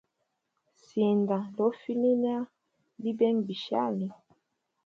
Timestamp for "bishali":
3.47-4.07